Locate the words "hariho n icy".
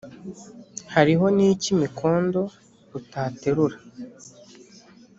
0.93-1.71